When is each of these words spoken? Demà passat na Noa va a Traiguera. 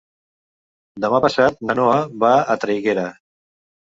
Demà 1.03 1.19
passat 1.25 1.61
na 1.71 1.75
Noa 1.79 1.97
va 2.23 2.31
a 2.55 2.57
Traiguera. 2.65 3.05